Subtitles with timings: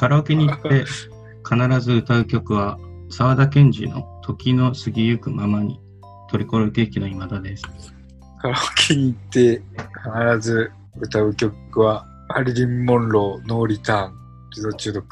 [0.00, 0.86] カラオケに行って
[1.46, 2.78] 必ず歌う曲は
[3.10, 5.78] 沢田研二の時の過ぎゆくままに
[6.30, 7.64] トリコロールケーキの今田です。
[8.40, 9.62] カラオケに行って
[10.38, 14.14] 必ず歌う曲はハリリン・モンロー、ノーリターン、
[14.52, 15.06] 自動中毒、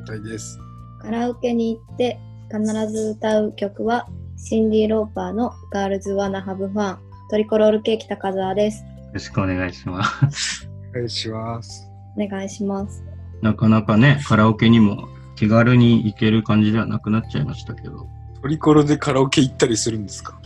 [0.00, 0.58] おたいです。
[1.02, 2.18] カラオケに行って
[2.50, 8.82] 必ず歌う曲はシンディ・ローパーのガールズ・ワナ・ハブ・ファントリコロールケーキ高澤です。
[8.84, 10.66] よろしくお願いします。
[10.92, 11.86] お願いします。
[12.16, 13.09] お願いします。
[13.42, 18.06] なかなかね、カラオケにも気軽に行ける感じではなくなっちゃいましたけど。
[18.42, 20.40] トリコロでカラオケ行ったりするんですか？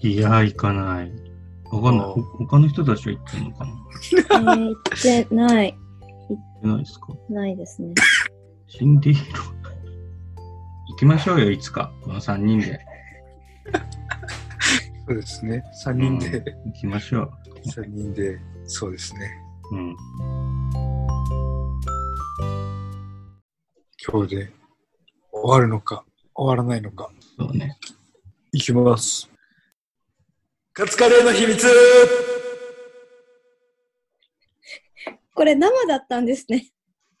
[0.00, 1.12] いや、行かない。
[1.70, 2.06] わかんない。
[2.38, 3.72] 他の人たちは行ってんのかな？
[4.54, 5.74] えー、行ってない。
[6.28, 7.06] 行ってないですか？
[7.30, 7.94] ないですね。
[8.66, 9.42] シンディーロ
[10.88, 11.92] 行きましょうよ、いつか。
[12.02, 12.80] この3人で。
[15.06, 15.62] そうですね。
[15.84, 17.30] 3人で、行きましょ
[17.76, 19.30] 3人で、そうですね。
[19.72, 19.76] う。
[19.76, 19.96] うん。
[24.06, 24.52] 今日で
[25.32, 27.10] 終わるのか、終わらないのか。
[27.38, 27.78] そうね。
[28.52, 29.30] いきます。
[30.74, 31.66] カツカレーの秘密
[35.34, 36.70] これ生だったんですね。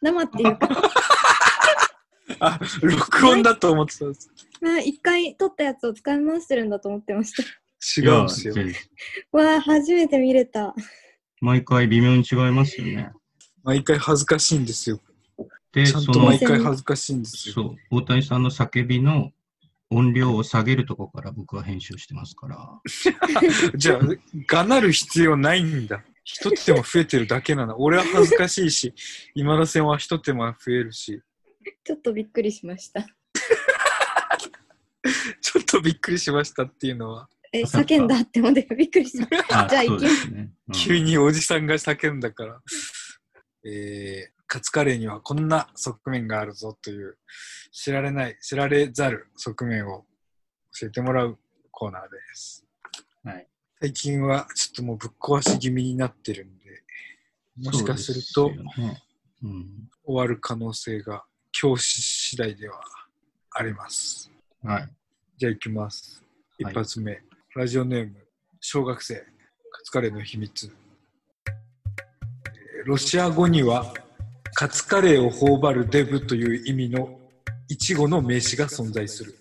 [0.02, 0.68] 生っていうか、
[2.40, 4.30] あ、録音だと思ってたんです。
[4.62, 7.42] あ一回撮ったやつを使い回してるんだと思ってました。
[8.00, 8.54] 違うんですよ
[9.32, 10.74] わあ、初めて見れた。
[11.40, 13.10] 毎回微妙に違いますよね。
[13.62, 15.00] 毎回恥ずかしいんですよ。
[15.74, 17.54] で、ちゃんとその毎回恥ずかしいんですよ。
[17.54, 19.32] そう、大谷さんの叫びの
[19.90, 22.80] 音量を下げるとこから僕は編集してますから。
[23.74, 24.00] じゃあ、
[24.46, 26.04] がなる必要ないんだ。
[26.24, 27.80] 一手間増えてるだけなの。
[27.80, 28.94] 俺は恥ずかしいし、
[29.34, 31.20] 今田戦は一手間増えるし、
[31.84, 33.06] ちょっとびっくりしました。
[35.40, 39.64] ちょっとびっくりしましたっていうのは、え、叫んだって思ってびっくりした。
[39.64, 40.50] あじゃあそうですね。
[40.68, 42.62] うん急におじさんが叫んだから。
[43.66, 47.18] えー、カツカレーにはこんな側面があるぞという、
[47.72, 50.04] 知られない、知られざる側面を
[50.78, 51.38] 教えてもらう
[51.70, 52.64] コーナーです。
[53.24, 53.46] はい
[53.80, 56.64] 最近はちょっともうぶっ壊し気味になってるんで、
[57.62, 58.46] もしかするとそ
[59.42, 62.80] うん終わる可能性が教師次第では
[63.50, 64.30] あります。
[64.62, 64.88] はい。
[65.36, 66.22] じゃあ行きます。
[66.58, 67.20] 一はい発目、
[67.54, 68.16] ラジオネーム、
[68.60, 69.22] 小学生、カ
[69.82, 70.74] ツカレーの秘密。
[71.46, 73.92] えーロシア語には、
[74.56, 77.18] カツカレーを頬張るデブという意味の
[77.68, 79.34] イチゴの名詞が存在する。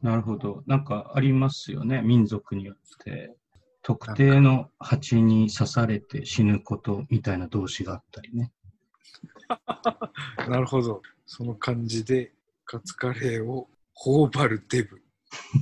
[0.00, 0.62] なるほど。
[0.66, 2.00] なんかありますよね。
[2.02, 3.36] 民族によって。
[3.82, 8.50] 特定の蜂に刺されて死ぬことみたいな動詞があったりね。
[10.48, 11.02] なるほど。
[11.26, 12.32] その感じで、
[12.64, 15.02] カツカレーを頬張るデブ。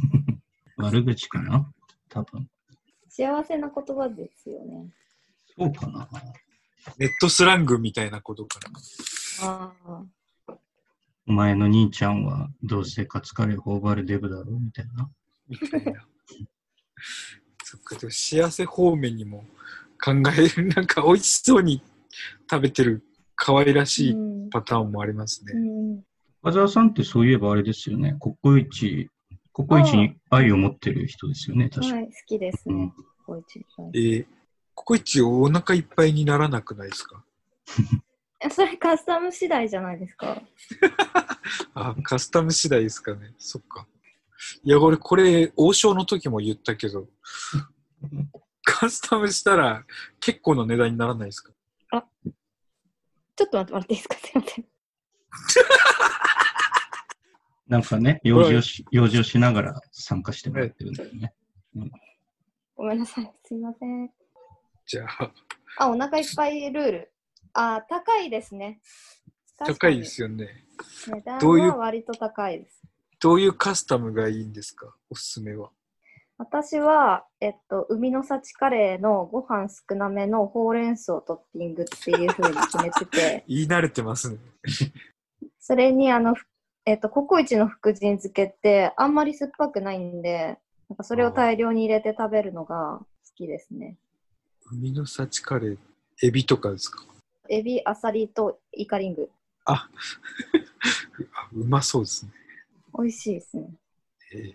[0.78, 1.72] 悪口かな？
[2.08, 2.48] 多分。
[3.08, 4.86] 幸せな言葉ですよね。
[5.58, 6.08] そうかな？
[6.98, 8.60] ネットスラングみたいなことか
[9.40, 9.48] な。
[9.48, 10.02] ああ。
[11.26, 15.10] お前の兄ちゃんはどうせカツカレー頬張るデブだろうみたいな。
[15.48, 16.06] みたいな。
[17.64, 19.44] そっか、でも幸せ方面にも
[20.02, 21.80] 考える、なんか美味しそうに
[22.50, 23.04] 食べてる
[23.36, 24.16] 可愛らしいう
[24.46, 25.52] んパターンもありますね。
[25.54, 25.58] う
[25.98, 26.04] ん
[26.42, 28.16] 和沢さんってそういえばあれですよね。
[28.18, 29.08] ココイチ、
[29.52, 31.94] ココイチに愛を持ってる人ですよね、確か。
[31.94, 32.92] はい、好きですうんね。
[33.24, 34.26] こいつはいえー、
[34.74, 37.24] ココイチお腹いっぱいにならなくないですか？
[38.44, 40.42] えそれカスタム次第じゃないですか？
[41.74, 43.34] あ、カスタム次第ですかね。
[43.38, 43.86] そっか。
[44.64, 47.08] いや、俺これ、王将の時も言ったけど、
[48.64, 49.84] カスタムしたら
[50.20, 51.52] 結構の値段にならないですか？
[53.34, 54.16] ちょっと待ってもらっていいですか？
[54.16, 54.64] すいません。
[57.68, 61.32] なんかね、用事をし、用事をしながら参加してもらってるんだよね。
[62.76, 63.32] ごめんなさい。
[63.44, 64.10] すいません。
[64.86, 65.32] じゃあ、
[65.78, 67.12] あ、お腹いっぱいルール。
[67.54, 68.80] あ、高いですね。
[69.58, 70.44] 高いですよね。
[70.44, 71.14] よ。
[71.14, 72.80] 値段は割と高いです。
[73.20, 74.94] どういうカスタムがいいんですか？
[75.10, 75.70] おすすめは。
[76.38, 84.38] 私は、えっと、海の幸カレーのご飯少なめのほうれん草トッピングっていう風に決めてて、 言い慣れてますね。
[85.60, 86.44] それにあの、ふ
[86.84, 90.58] えっと、ココイチの福神漬けってあんまり酸っぱくないんで、
[90.88, 93.06] なんかそれを大量に入れて食べるのが好
[93.36, 93.96] きですね。
[94.72, 95.78] 海の幸カレー、
[96.22, 97.04] エビとかですか？
[97.48, 99.28] エビ、アサリとイカリング。
[99.66, 99.88] あ、あ
[101.52, 102.32] うまそうですね、
[102.98, 103.68] 美味しいですね。
[104.34, 104.54] えー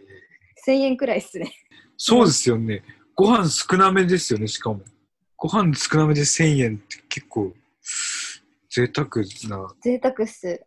[0.66, 1.54] 1000円くらいですね。
[1.96, 2.84] そうですよね。
[3.16, 4.82] ご飯少なめですよね、しかも。
[5.38, 7.56] ご飯少なめで1000円って結構
[8.70, 9.08] 贅沢
[9.50, 10.62] な、贅沢っす。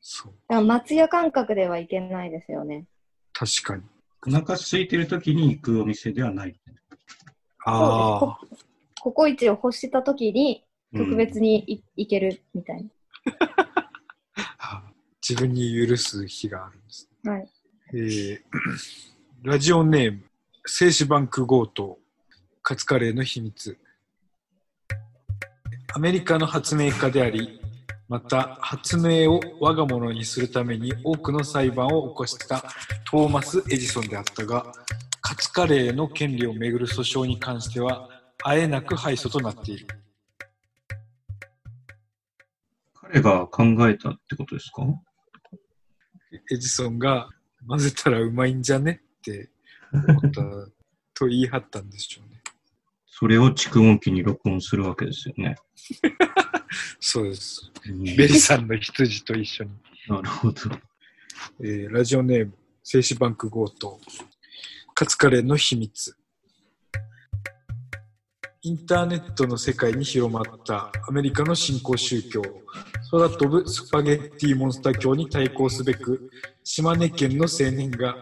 [0.00, 2.86] そう、だから松屋感覚ではいけないですよね。
[3.32, 3.82] 確かに。
[4.26, 6.60] お腹空いてる時に行くお店ではない。
[7.64, 8.38] ああ、
[9.06, 12.84] ココイチを欲した時に特別にい,、いけるみたい
[14.58, 14.82] あ
[15.22, 17.08] 自分に許す日があるんです。
[17.22, 17.34] な。
[17.34, 17.48] はい。
[17.92, 18.40] えー
[19.44, 20.22] ラジオネーム、
[20.66, 22.00] 精子バンク強盗、
[22.62, 23.78] カツカレーの秘密。
[25.94, 27.60] アメリカの発明家であり、
[28.08, 32.64] また発明を我が物にするために多くの裁判を起こした
[33.08, 34.72] トーマス・エジソンであったが、
[35.20, 38.15] カツカレーの権利をめぐる訴訟に関しては、
[38.48, 39.88] あえなく敗訴となっている。
[42.94, 44.84] 彼が考えたってことですか？
[46.52, 47.28] エジソンが
[47.66, 49.00] 混ぜたらうまいんじゃね？
[49.18, 49.48] って
[49.92, 50.42] 思った
[51.12, 52.40] と言い張ったんでしょうね。
[53.08, 55.56] それを蓄音機に録音するわけですよね。
[57.00, 57.72] そうです。
[57.84, 59.70] うんベリさんの羊と一緒に。
[60.06, 60.60] なるほど。
[61.64, 62.54] えーラジオネーム、
[62.84, 64.00] 精子バンク強盗、
[64.94, 66.16] カツカレーの秘密。
[68.66, 72.42] インターネットの世界に広まったアメリカの新興宗教、
[73.12, 76.28] 空飛ぶスパゲッティモンスター教に対抗すべく、
[76.64, 78.18] 島根県の青年が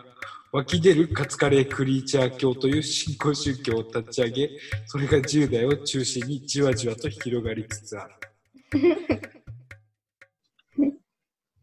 [0.52, 4.52] 湧き出るカツカレークリーチャー教という新興宗教を立ち上げ、
[4.84, 8.12] それが10代を中心にじわじわと広がりつつある。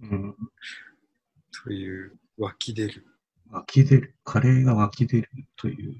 [0.02, 0.36] うん。
[1.64, 3.06] という湧き出る。
[3.52, 4.16] 湧き出る。
[4.24, 5.94] カレーが湧き出るという。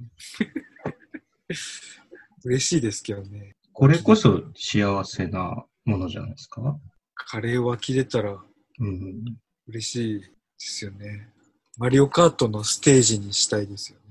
[2.44, 3.56] 嬉しいですけどね。
[3.74, 6.78] これこそ幸せなものじゃないですか？
[7.16, 8.32] カレー湧き出たら
[8.80, 9.24] うん。
[9.68, 10.26] 嬉しいで
[10.58, 11.30] すよね。
[11.78, 14.06] マリオカートのステージにしたいですよね。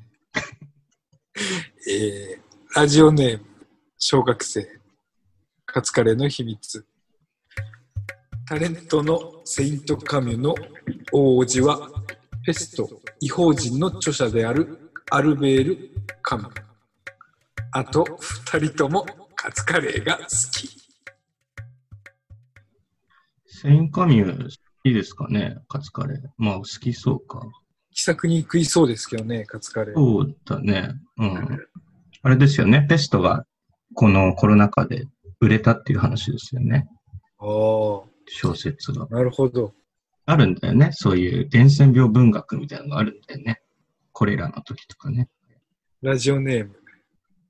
[1.88, 3.44] えー、ラジオネーム、
[3.98, 4.80] 小学生、
[5.66, 6.84] カツカレーの秘密。
[8.46, 10.54] タレントのセイント・カミュの
[11.12, 11.88] 大王子は、
[12.44, 12.88] ペスト、
[13.20, 15.90] 違法人の著者であるアルベール・
[16.22, 16.69] カミュ。
[17.72, 18.04] あと
[18.50, 19.06] 二人とも
[19.36, 20.68] カツカレーが好き。
[23.46, 24.48] セインカミュー好
[24.82, 25.56] きですかね？
[25.68, 26.18] カツカレー。
[26.36, 27.42] まあ好きそうか。
[27.92, 29.94] 気さくに食いそうですけどね、カツカレー。
[29.94, 30.94] そうだね。
[31.18, 31.58] うん。
[32.22, 32.86] あれですよね。
[32.88, 33.44] ペストが
[33.94, 35.06] このコロナ禍で
[35.40, 36.88] 売れたっていう話ですよね。
[37.38, 37.44] あ
[38.26, 39.06] 小説が。
[39.10, 39.74] あ、なるほど。
[40.26, 40.90] あるんだよね。
[40.92, 43.60] そういう伝染病文学みたいなのがあるんだよね。
[44.12, 45.28] これらの時とかね。
[46.02, 46.76] ラジオネーム、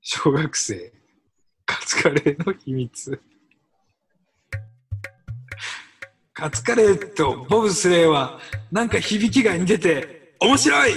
[0.03, 0.91] 小学生、
[1.65, 3.21] カツカレーの秘密。
[6.33, 8.39] カツカレーとボブスレーは
[8.71, 10.93] なんか響きが似てて面白い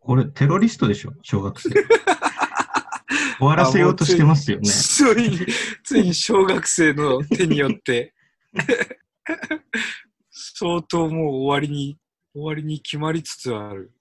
[0.00, 1.12] これテロリストでしょ？
[1.22, 1.68] 小学生。
[3.38, 4.70] 終わらせようとしてますよね。
[4.70, 5.38] ついに、
[5.84, 8.14] ついに小学生の手によって、
[10.30, 11.98] 相当もう終わりに、
[12.32, 13.92] 終わりに決まりつつある。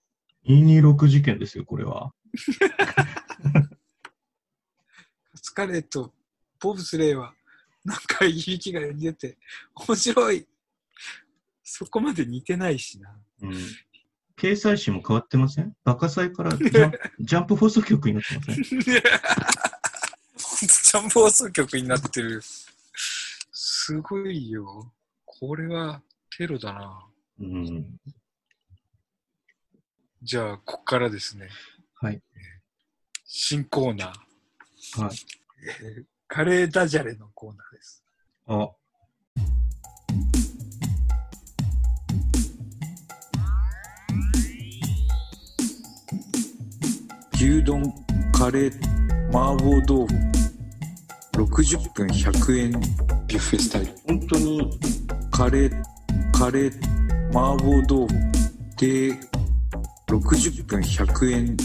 [0.47, 2.13] 226事件ですよ、これは。
[5.33, 6.13] カツカレーと
[6.59, 7.33] ボブスレーは
[7.83, 9.37] なんか響きが似てて
[9.87, 10.47] 面白い
[11.63, 13.15] そこまで似てないしな。
[13.41, 13.53] うん。
[14.37, 15.73] 掲載誌も変わってません？
[15.83, 16.91] バカ祭からジャン
[17.25, 18.79] ジャンプ放送局になってません？
[18.79, 22.41] ジャンプ放送局になってる。
[23.51, 24.91] すごいよ。
[25.25, 26.01] これは
[26.37, 27.05] テロだな。
[27.39, 27.99] うん。
[30.25, 31.49] じゃあ、ここからですね。
[32.01, 32.19] はい。
[33.25, 35.01] 新コーナー。
[35.03, 35.15] はい。
[35.85, 38.03] えーカレーダジャレのコーナーです。
[38.47, 38.67] あ、
[47.35, 47.93] 牛丼、
[48.33, 50.13] カレー、麻婆豆腐。
[51.33, 52.71] 60分100円
[53.27, 53.93] ビュッフェスタイル。
[54.07, 54.79] 本当に、
[55.29, 55.83] カレー、
[56.33, 58.13] カレー、麻婆豆腐。
[58.77, 59.34] で、
[60.19, 61.57] 60分100円。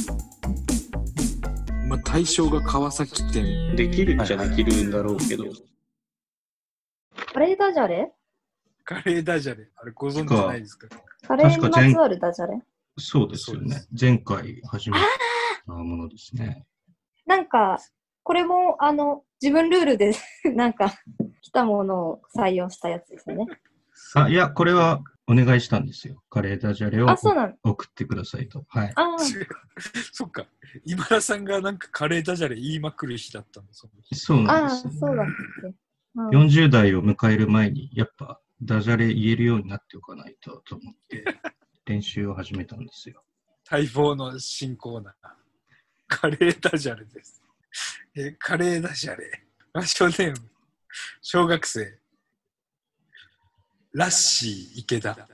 [1.88, 3.76] まあ、対象が川崎店。
[3.76, 5.44] できるっちゃできるんだろうけど、
[7.32, 8.12] カレーダジャレ？
[8.84, 9.68] カレーダジャレ。
[9.76, 10.88] あれご存知ないですか？
[11.26, 12.60] カレーにまつわるダジャレ？
[12.98, 13.84] そうですよね。
[13.98, 14.98] 前回始め
[15.66, 16.66] たものですね。
[17.26, 17.78] なんか、
[18.24, 20.12] これも、あの、自分ルールで、
[20.54, 20.92] なんか、
[21.40, 23.46] 来たものを採用したやつですよね。
[24.14, 26.20] あ、いや、これはお願いしたんですよ。
[26.28, 28.64] カレーダジャレをあ、そうなん送ってくださいと。
[28.68, 28.92] はい。
[28.96, 29.48] あー違う
[30.12, 30.46] そっか。
[30.84, 34.16] 今田さんがなんかカレーダジャレ言いまくる日だったんだ、その日。
[34.16, 34.98] そうなんあー、ですよ、ね。
[34.98, 35.66] そうだったっけ。
[35.68, 35.74] うん
[36.30, 41.24] 40代を迎える前に、やっぱダジャレ言えるようになっておかないとと思って、
[41.86, 43.24] 練習を始めたんですよ。
[43.70, 45.14] 待望の新コーナー。
[46.08, 47.40] カレーダジャレです。
[48.16, 49.44] えカレーダジャレ。
[49.72, 50.50] ラジオネーム。
[51.22, 51.99] 小学生。
[53.92, 55.16] ラッシー池田。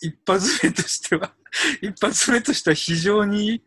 [0.00, 1.34] 一発目としては、
[1.82, 3.62] 一発目としては非常にい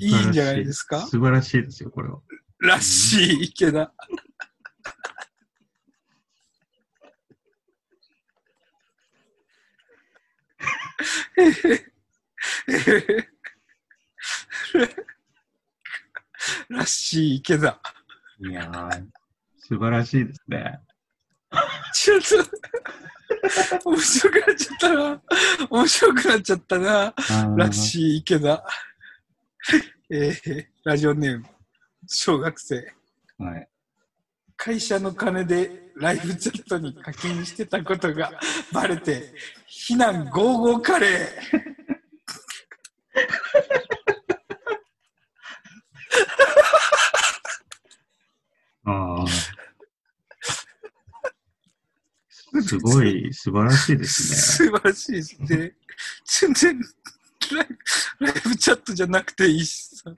[0.00, 1.06] いんじゃないですか？
[1.06, 2.20] 素晴らしいですよ、これは。
[2.58, 3.92] らっしい池田。
[16.68, 17.80] らっしい池田。
[18.40, 19.06] いやー、
[19.58, 20.80] 素晴らしいですね。
[21.92, 22.20] ちょっ
[23.82, 25.22] と、面白くなっちゃったな。
[25.70, 27.14] 面白くなっちゃったな。
[27.56, 28.64] らっしい池田。
[30.10, 31.44] えー、ラジオネーム、
[32.06, 32.76] 小学生。
[32.76, 33.42] い。
[33.42, 33.68] はい。
[34.56, 38.32] 会社の金でライブチャットに課金してたことが
[38.72, 39.32] バレて、
[39.68, 41.77] 避難ゴーゴーカレー。
[48.88, 49.26] ああ。
[52.62, 54.68] すごい素晴らしいですね。
[54.70, 55.74] 素晴らしいですね。
[56.24, 56.80] 全然
[57.54, 57.66] ライ
[58.18, 60.10] ブ、ライブチャットじゃなくていいしさ。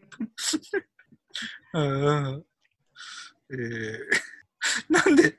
[1.72, 2.40] ああ
[3.52, 3.98] えー、
[4.88, 5.36] なんで、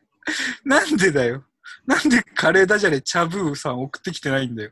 [0.65, 1.45] なんでだよ。
[1.85, 4.71] なんでカレーダジャレチャブーさん送ってきてないんだよ。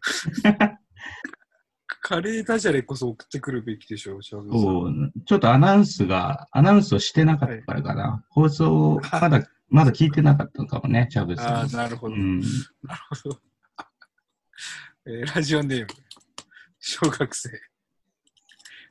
[2.10, 8.26] カレーダジャレこそ送ってくるべきでしょ、う、ちょっとアナウンスが、アナウンスをしてなかったからかな。
[8.32, 11.72] 放送、まだ、まだ聞いてなかったのかもね、チャブさああ、ん。
[11.72, 12.16] なるほど。
[12.16, 12.40] うん。
[12.40, 12.50] なる
[13.24, 13.40] ほど。
[15.06, 15.88] えーラジオネーム、
[16.80, 17.52] 小学生。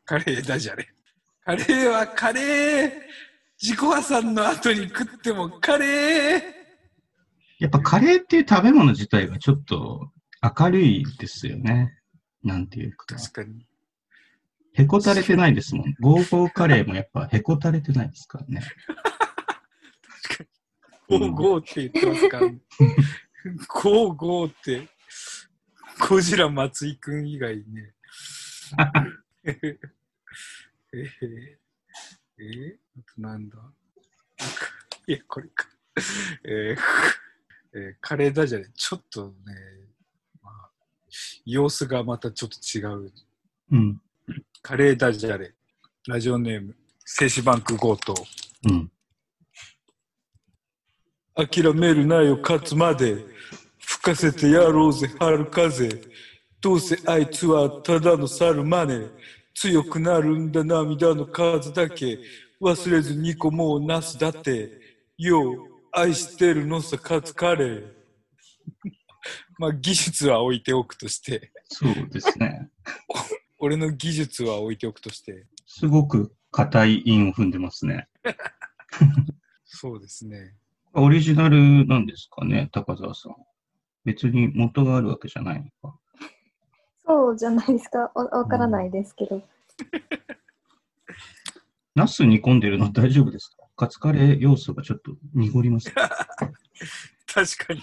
[0.05, 0.87] カレーダジャレ。
[1.45, 2.93] カレーはカレー
[3.61, 6.43] 自己破産の後に食ってもカレー
[7.59, 10.13] やっぱカレーっていう食べ物自体がちょっと
[10.61, 11.98] 明るいですよね。
[12.43, 13.07] なんていうか。
[13.17, 13.67] 確かに。
[14.75, 15.95] へこたれてないですもん。
[16.01, 18.63] ゴーゴーカレーもやっぱへこたれてないですからね。
[21.09, 22.61] ゴーゴーって言ってますから、ね。
[23.83, 24.89] ゴーゴーって、
[26.09, 27.95] ゴジラ松井くん以外ね。
[29.43, 29.79] えー、
[30.93, 33.57] えー、あとなんだ？
[35.07, 35.67] いや、これか。
[36.45, 36.79] えー
[37.75, 39.55] えーカレーダジャレ、ちょっとね、まあ、
[41.45, 43.13] 様子がまたちょっと違う。
[43.73, 44.01] うん。
[44.63, 45.55] カレーダジャレ、
[46.07, 48.15] ラジオネーム、精子バンク強盗。
[48.69, 48.91] うん。
[51.35, 53.25] 諦めるなよ、勝つまで。
[53.79, 55.89] 吹かせてやろうぜ、春風。
[56.61, 59.07] どうせあいつはただの猿マネ。
[59.55, 62.19] 強くなるんだ、涙の数だけ。
[62.61, 64.71] 忘れずに個もうなすだって。
[65.17, 65.57] よう、
[65.93, 67.98] 愛してるのさ、勝つカレー。
[69.59, 72.71] まあ、技術は置いておくとして、そうですね。
[73.59, 78.09] 俺の技術は置いておくとして、すごく硬い韻を踏んでますね。
[79.65, 80.55] そうですね。
[80.95, 83.35] オリジナルなんですかね、高澤さん。
[84.05, 85.99] 別に元があるわけじゃないのか。
[87.05, 88.11] そうじゃないですか。
[88.15, 89.43] わわからないですけど。
[91.95, 93.65] ナス煮込んでるの大丈夫ですか？
[93.77, 95.93] カツカレー要素がちょっと濁ります。
[95.95, 97.83] 確かに。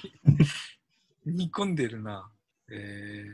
[1.25, 2.29] 煮込んでるな。
[2.71, 3.25] えー、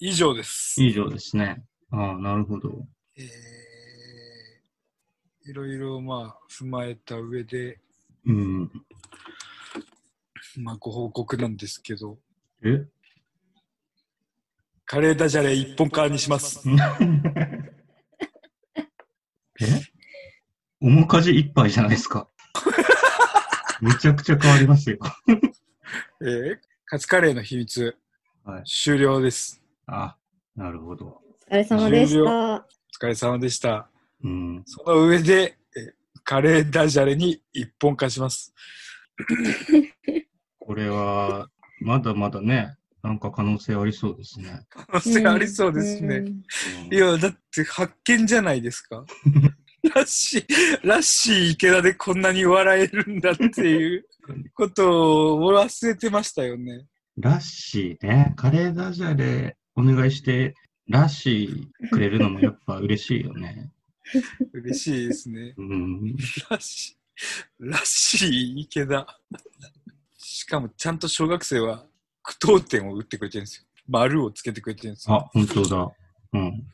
[0.00, 0.82] 以上です。
[0.82, 1.62] 以上ですね。
[1.90, 2.86] ああ、なるほど。
[3.16, 7.78] えー、いろいろまあ踏まえた上で、
[8.26, 8.70] うん。
[10.56, 12.18] まあご報告なんですけど、
[12.64, 12.84] え？
[14.84, 16.62] カレーダジャレ一本化にします。
[19.60, 19.64] え？
[20.80, 22.28] 面かじ一杯じゃないですか。
[23.80, 24.98] めちゃくちゃ変わりますよ。
[26.22, 27.96] えー、カツカレーの秘密、
[28.44, 28.64] はい。
[28.64, 29.62] 終了です。
[29.86, 30.16] あ、
[30.54, 31.20] なるほど。
[31.50, 32.54] お疲れ様でし終た。
[32.54, 33.88] お疲れ様でした。
[34.22, 34.62] うん。
[34.66, 38.54] その上で、えーカレーダジャレに一本化します。
[40.60, 41.48] これは、
[41.80, 44.60] まだまだね、なんか可能性ありそうですね。
[44.68, 46.20] 可能性ありそうですね。
[46.20, 46.42] ん
[46.92, 49.04] いや、だって発見じゃないですか。
[49.94, 54.06] ラッシー、ラッシー池田でこんなに笑えるんだっていう
[54.54, 56.86] ことを忘れてましたよね。
[57.16, 60.54] ラッシーね、カレーダジャレお願いして、
[60.88, 63.70] ラッシーくれるのもやっぱ嬉しいよね。
[64.52, 65.54] 嬉しいですね。
[65.56, 66.16] うん。
[66.50, 69.06] ラッシー、ラッシー池田。
[70.18, 71.86] しかもちゃんと小学生は
[72.22, 73.64] 句読点を打ってくれてるんですよ。
[73.88, 75.16] 丸をつけてくれてるんですよ。
[75.16, 75.92] あ、本当だ。
[76.32, 76.66] うん。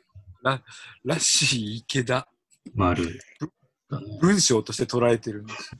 [0.43, 0.61] ラ
[1.07, 2.29] ッシー池田。
[2.75, 3.21] 丸。
[4.21, 5.71] 文章として捉えてるんです。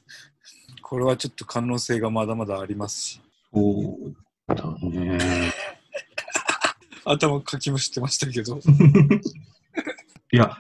[0.89, 3.21] これはちょっと可能性がまだまだありますし。
[3.53, 5.19] そうだね。
[7.05, 8.61] 頭かきむしってましたけど。
[10.31, 10.57] いや、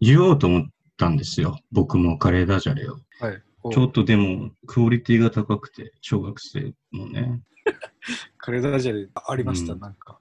[0.00, 1.58] 言おうと思ったんですよ。
[1.72, 3.00] 僕もカレーダジャレを。
[3.18, 3.42] はい。
[3.72, 7.42] ちょっとでも、クオリティが高くて、小学生のね。
[8.38, 10.20] カレーダジャレありました、うんなんか。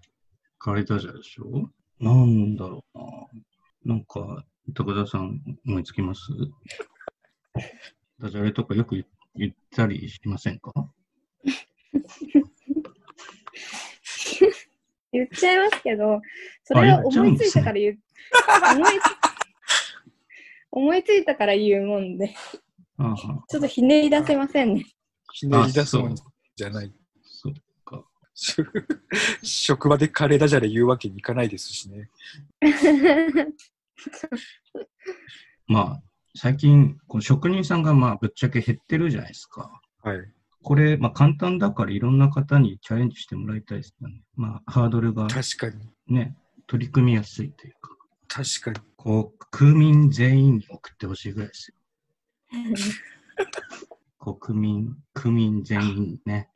[0.57, 1.69] カレーダジャレでしょ？
[1.99, 3.93] なんだろうな。
[3.93, 4.43] なんか、
[4.73, 6.31] 高田さん思いつきます？
[8.23, 10.71] ダジャレとかよく言言ったりしませんか？
[15.11, 16.21] 言っちゃいますけど、
[16.63, 17.99] それは思いついたから言う。
[18.75, 19.03] 思いつ
[20.71, 22.33] 思いついたから言うもんで、
[22.97, 23.15] ああ、
[23.49, 24.85] ちょっとひねり出せませんね。
[25.33, 26.15] ひねり出すもん
[26.55, 26.91] じゃない。
[27.21, 27.53] そう
[27.83, 28.05] か。
[29.43, 32.09] 職場でカレーダジャレ言うわけにいかないですしね。
[35.67, 36.03] まあ、
[36.35, 39.69] 最近、こう職人さんがまあぶっちゃけ減ってるじゃないですか。
[40.01, 40.17] はい。
[40.63, 44.23] これ、まあ簡単だからいろんな方にチャレンジしてもらいたいですよね。
[44.35, 46.15] まあ、ハードルが確かに。
[46.15, 46.35] ね、
[46.67, 47.89] 取り組みやすいというか、
[48.27, 48.87] 確かに。
[48.95, 51.77] こう、空民全員に送ってほしいぐらいですよ。
[54.39, 56.49] 国民、区民全員にね。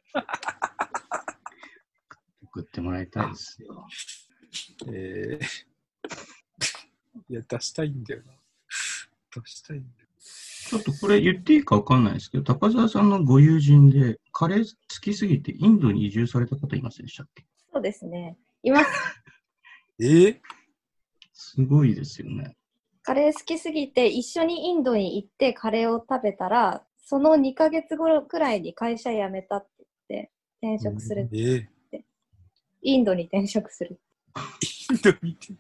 [2.42, 3.86] 送ってもらいたいですよ。
[4.88, 5.46] えー、
[7.30, 8.37] いや、出したいんだよな。
[9.42, 10.08] 出したいんだよ。
[10.70, 17.46] ちょっとこれ言っていいかわかんないですけど、高澤さんのご友人で、カレー好きすぎてインドに移住された方いませんでしたっけ？
[17.72, 18.38] そうですね。
[18.64, 18.90] います。
[20.00, 20.06] え？
[20.06, 20.40] ー、
[21.32, 22.58] すごいですよね。
[23.04, 31.30] カレー好きすぎて、一緒にインドに行ってカレーを食べたら、その2ヶ月後くらいに会社辞めたって言って、転職する。
[31.32, 32.04] えー、
[32.82, 34.02] インドに転職する。
[34.92, 35.54] インドにいて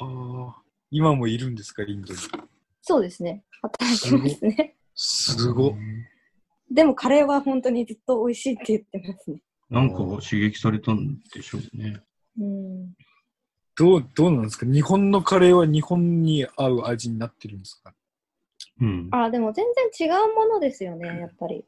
[0.00, 0.62] はあ。
[0.90, 2.18] 今もいるんですか、インドに？
[2.82, 3.44] そうですね。
[3.62, 4.76] 働いてますね。
[4.94, 5.74] すごっ。
[6.70, 9.42] でもカレーは本当にずっと美味しいって言ってますね。
[9.68, 12.00] なんか刺激されたんでしょうね。
[12.38, 12.92] うん。
[13.76, 14.66] どう、どうなんですか？
[14.66, 17.94] 日本のカレーは日本に合う味になってるんですか？
[18.80, 19.08] うん。
[19.10, 19.64] あ、でも全
[19.98, 21.64] 然違うものですよね、やっぱり。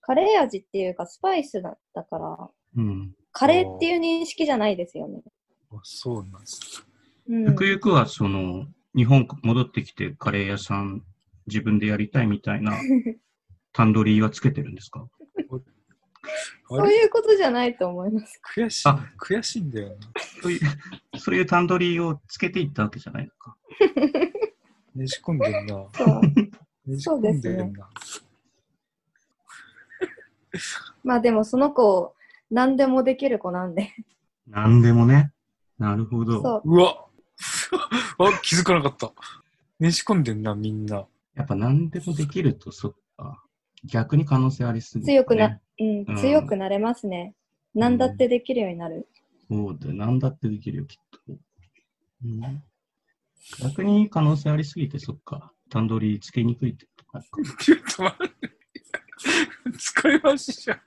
[0.00, 3.14] カレー味っていうか、スパイスだったから、うん。
[3.32, 5.22] カレーっていう認識じゃないですよね。
[5.72, 6.86] あそうなんです。
[7.28, 11.02] うんゆくゆくは、その、日本戻ってきてカレー屋さん
[11.46, 12.72] 自分でやりたいみたいな
[13.72, 15.06] タンドリーはつけてるんですか？
[16.68, 18.40] あそうれいうことじゃないと思います。
[18.56, 18.98] 悔しいあ。
[19.20, 19.94] 悔しいんだよな。
[20.42, 20.60] そういう、
[21.20, 23.56] そういうタンドリーをつけていったわけじゃないのか。
[24.96, 25.86] ねじ込んでんな。
[25.94, 26.20] そう。
[26.90, 27.88] ねじ込んでんな。
[31.04, 32.16] まあでもその子、
[32.50, 33.92] 何でもできる子なんで。
[34.48, 35.32] なんでもね。
[35.78, 36.42] なるほど。
[36.42, 36.64] そう。
[36.64, 37.05] うわ
[38.18, 39.12] あ、気づかなかった。
[39.78, 41.06] ねじ込んでんな、みんな。
[41.34, 43.42] やっぱ何でもできると、そっか。
[43.84, 47.34] 逆に可能性ありすぎて、強くな、うんうん、強くなれますね。
[47.74, 49.08] 何だってできるようになる。
[49.50, 49.94] そうだよ。
[49.94, 51.20] 何だってできるよ、きっと。
[52.24, 52.62] うん、
[53.60, 55.52] 逆に可能性ありすぎて、そっか。
[55.68, 57.22] タンドリーつけにくいってことか。
[57.62, 58.56] ちょっと待って。
[59.78, 60.80] 使い回しじゃん。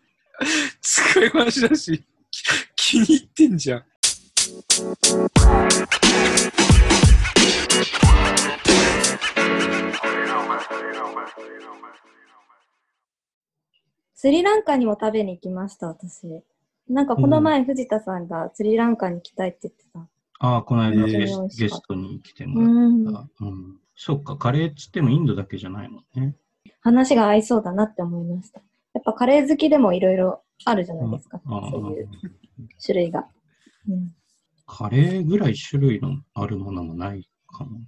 [0.82, 2.44] 使い回しだし、き
[2.76, 3.86] 気に入ってんじゃん。
[14.14, 16.28] スリランカにも食べに行きました、私。
[16.90, 20.00] なんかこの前、藤田さんがスリランカに行きたいって言ってた。
[20.40, 23.06] ああ、この間えーゲストに来てもうん。
[23.06, 23.46] らった。
[23.46, 23.78] うん。
[23.96, 26.36] そっか、カレーっつってもインドだけじゃないもんね。
[26.82, 28.60] 話が合いそうだなって思いました。
[28.94, 31.40] やっぱカレー好きでもいろいろあるじゃないですか。
[31.46, 32.10] そういう
[32.84, 33.26] 種類が。
[33.88, 34.12] うん。
[34.66, 37.86] カレーぐらい種類のあるものもないかもね。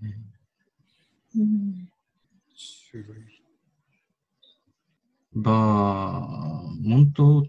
[1.37, 1.89] うん、
[2.91, 3.41] 種類。
[5.33, 7.45] ばあ、本当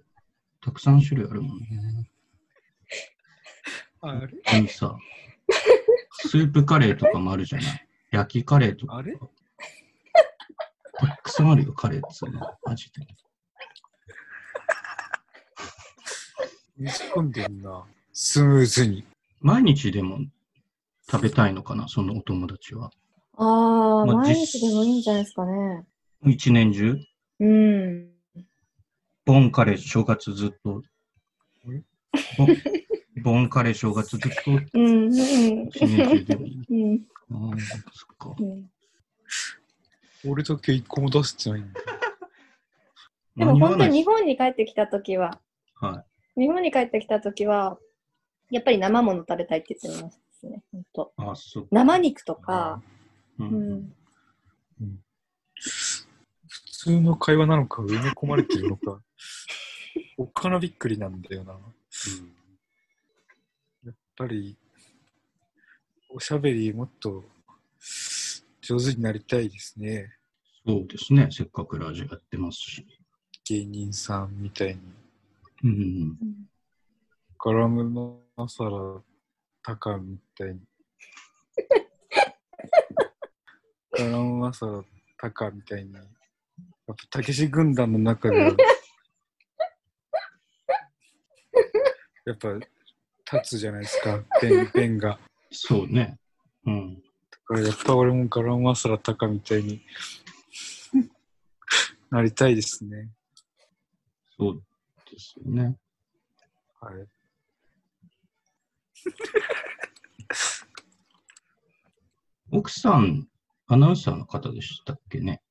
[0.60, 2.08] たくさん種類あるもんね。
[4.02, 4.28] あれ？
[4.28, 4.96] ここにさ、
[6.12, 7.88] スープカレーとかもあるじゃない？
[8.12, 8.98] 焼きカレーとか。
[8.98, 9.18] あれ？
[10.94, 12.40] たくさんあるよ、カレーっつうの。
[12.64, 13.00] マジで。
[16.78, 17.84] ねじ込んでんな。
[18.12, 19.04] スムーズに。
[19.40, 20.20] 毎日でも
[21.12, 22.90] 食べたいのかな、そのお友達は。
[23.36, 23.44] あ
[24.02, 25.84] あ、まあ毎日でもいいんじゃないですかね。
[26.24, 26.96] 一年中？
[27.40, 28.10] うん。
[29.24, 30.82] ボンカレー正月ずっと。
[32.38, 32.56] ボン
[33.22, 34.50] ボンカレー正月ずっと？
[34.50, 34.86] うん。
[34.86, 35.68] うん。
[35.68, 36.66] 一年中でもいい。
[36.70, 37.06] うん。
[37.30, 38.34] ああ、そっか。
[38.38, 38.70] うん
[40.24, 41.80] 俺だけ一個も出してないんだ。
[43.34, 45.40] でも本当に日本本に帰ってきたときは、
[45.74, 46.04] は
[46.36, 46.40] い。
[46.42, 47.76] 日本に帰ってきたときは、
[48.50, 50.62] やっぱり生もの食べたいって言ってましたね。
[50.72, 51.68] 本当あ、そう。
[51.70, 52.82] 生肉とか、
[53.38, 53.94] ううんん。
[55.58, 56.06] 普
[56.70, 59.00] 通の会話なのか、埋め込まれてるのか。
[60.18, 61.52] おっかなびっくりなんだよな。
[63.84, 64.56] やっぱり、
[66.10, 67.24] おしゃべりもっと
[68.60, 70.12] 上手になりたいですね。
[70.66, 71.28] そうですね。
[71.30, 72.86] せっかくラジオやってますし。
[73.44, 74.80] 芸人さんみたいに。
[75.64, 75.70] うん。
[75.70, 76.48] うん
[77.44, 79.02] ガラムマサラ
[79.62, 80.60] タカみたいに。
[83.92, 84.82] ガラムマサラ
[85.18, 85.94] タカみたいに。
[85.94, 86.04] やっ
[86.86, 88.56] ぱ、たけし軍団の中では、
[92.26, 92.54] やっぱ、
[93.38, 95.18] 立つじゃないですか、ペン、ペンが。
[95.50, 96.18] そうね。
[96.66, 96.94] うん。
[96.94, 97.02] だ
[97.44, 99.84] からやっぱ俺もガラムマサラタカみたいに
[102.10, 103.10] なりたいですね。
[104.38, 104.62] そう
[105.10, 105.76] ですよね。
[106.80, 107.21] はい。
[112.50, 113.28] 奥さん、
[113.66, 115.42] アナウンサーの方でしたっけね？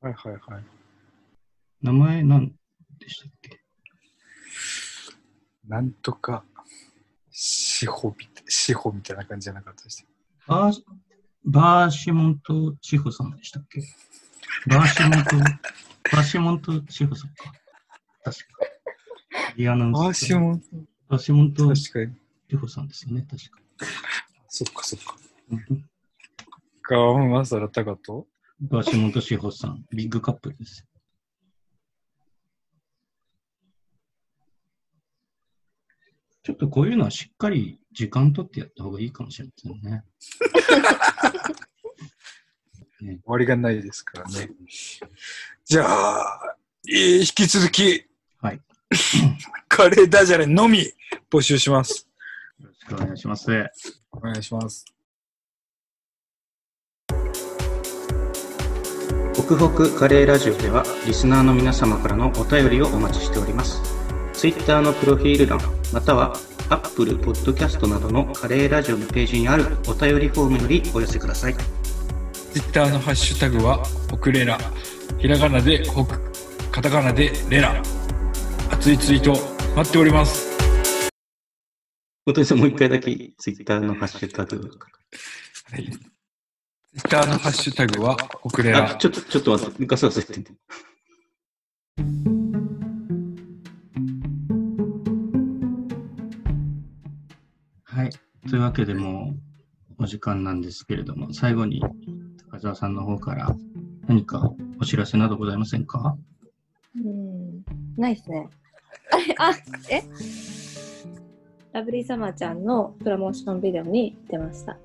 [0.00, 0.64] はいはいはい。
[1.82, 2.54] 名前何
[2.98, 3.60] でしたっけ？
[5.66, 6.44] なんとか、
[7.30, 10.04] 司法みたい、司法みたいな感じじゃなかったでした。
[10.46, 10.82] バー、
[11.44, 13.80] バーシモント千穂さんでしたっけ？
[14.68, 15.36] バーシモント、
[16.12, 17.52] バーシモント千穂さんか。
[18.22, 18.44] 確か。
[19.56, 20.60] リアナウンサーああ、しも、
[21.08, 22.16] バーシモント確かに。
[22.48, 23.60] 千穂さんですよね、確か。
[24.48, 25.16] そっかそっか。
[25.50, 25.84] うん
[26.86, 28.26] ガワムマサラタカと
[28.60, 30.84] バーシモント千穂さん、ビッグカップルです。
[36.42, 40.04] ちょっとこういうのはしっかり時間取ってやった方がいいかもしれませんね。
[43.00, 44.50] 終わりがないですからね。
[45.64, 48.06] じゃあ、えー引き続き、
[48.42, 48.60] はい。
[49.68, 50.92] カレーダジャレのみ
[51.30, 52.06] 募集します。
[52.84, 53.68] しくお願いします。
[54.12, 54.84] お願いします。
[59.36, 63.80] ホクホクカレーラジオではリスナーの皆様からのお便りをお待ちしております。
[64.32, 65.60] ツイッターのプロフィール欄、
[65.92, 66.34] または
[66.70, 71.54] Apple Podcast などのカレーラジオのページにあるお便りフォームよりお寄せください。
[71.54, 73.78] ツイッターのハッシュタグは、
[74.10, 74.58] ホクレラ。
[75.18, 76.18] ひらがなでホク、
[76.70, 77.82] カタカナでレラ。
[78.70, 79.32] 熱いツイート
[79.74, 80.53] 待っております。
[82.26, 84.56] お父さんもう一回だけツイッターのハッシュタグ。
[84.56, 85.84] はい。
[85.84, 85.98] ツ
[86.94, 88.94] イッターのハッシュタグは、ホクレラあ、。
[88.94, 90.52] ちょっと、ちょっと待って、ガサガサしてて。
[97.84, 98.10] はい。
[98.48, 99.34] というわけでも
[99.98, 101.82] うお時間なんですけれども、最後に
[102.50, 103.54] 高澤さんの方から
[104.08, 106.16] 何かお知らせなどございませんか？
[106.96, 107.64] うん、
[107.98, 108.48] ないっすね。
[109.12, 109.52] あれ、あ、
[109.90, 110.02] え？
[111.74, 114.78] ラブリーサマーちゃんのプロモーションビデオに出ました。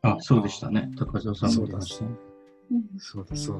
[0.00, 0.90] あ、そうでしたね。
[0.96, 2.10] 高澤さんも出ましたね。
[2.98, 3.56] そうだそう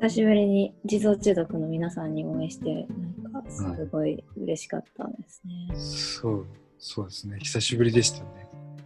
[0.00, 0.08] だ。
[0.08, 2.86] 久しぶりに地蔵中毒の皆さんにお会いして、
[3.32, 5.74] なんかすごい嬉しかったですね。
[5.74, 6.46] そう、
[6.78, 7.38] そうですね。
[7.40, 8.28] 久しぶりでしたね。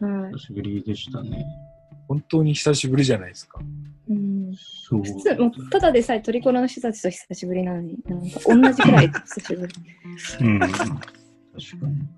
[0.01, 0.33] はい。
[0.33, 1.45] 久しぶりでしたね。
[2.09, 3.61] 本当に久しぶりじゃないですか。
[4.09, 5.03] うん、そう。
[5.03, 9.75] 普通もうただでさえトリコロの人たちと久しぶりなのに、なんか同じくらい久しぶり。
[10.41, 10.61] うん。
[10.61, 10.87] 確か
[11.89, 12.09] に。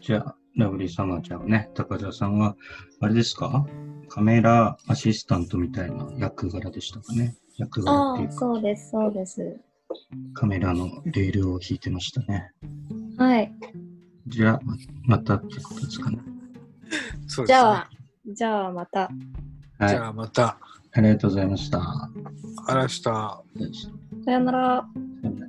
[0.00, 2.56] じゃあ、ラブリーサマーちゃんはね、高澤さんは、
[3.00, 3.66] あれですか？
[4.08, 7.36] カメラアシスタントみたいな役柄でしたかね？
[7.58, 9.60] 役柄っていうか、そうです、そうです。
[10.34, 12.50] カメラのレールを引いてましたね。
[13.16, 13.52] はい。
[14.26, 14.60] じゃあ、
[15.04, 16.18] またってことですかね。
[17.26, 17.58] そうですね。
[17.58, 17.90] じゃあ、
[18.26, 19.00] じゃあまた。
[19.00, 19.88] はい。
[19.88, 20.58] じゃあまた、
[20.92, 21.80] ありがとうございました。
[22.66, 23.42] あらした。
[24.24, 24.86] さよなら。
[25.22, 25.47] さよなら